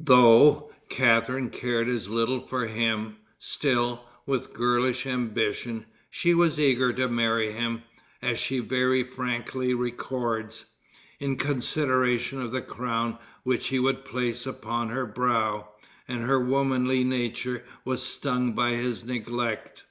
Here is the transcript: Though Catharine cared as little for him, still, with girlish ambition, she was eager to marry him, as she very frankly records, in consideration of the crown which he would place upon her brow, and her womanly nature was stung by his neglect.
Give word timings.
Though 0.00 0.72
Catharine 0.88 1.48
cared 1.48 1.88
as 1.88 2.08
little 2.08 2.40
for 2.40 2.66
him, 2.66 3.18
still, 3.38 4.04
with 4.26 4.52
girlish 4.52 5.06
ambition, 5.06 5.86
she 6.10 6.34
was 6.34 6.58
eager 6.58 6.92
to 6.94 7.06
marry 7.06 7.52
him, 7.52 7.84
as 8.20 8.40
she 8.40 8.58
very 8.58 9.04
frankly 9.04 9.74
records, 9.74 10.64
in 11.20 11.36
consideration 11.36 12.42
of 12.42 12.50
the 12.50 12.62
crown 12.62 13.16
which 13.44 13.68
he 13.68 13.78
would 13.78 14.04
place 14.04 14.44
upon 14.44 14.88
her 14.88 15.06
brow, 15.06 15.68
and 16.08 16.24
her 16.24 16.40
womanly 16.40 17.04
nature 17.04 17.62
was 17.84 18.02
stung 18.02 18.54
by 18.54 18.70
his 18.70 19.04
neglect. 19.04 19.84